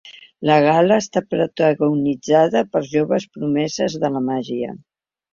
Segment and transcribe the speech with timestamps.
[0.49, 4.71] La gala està protagonitzada per joves promeses de la màgia.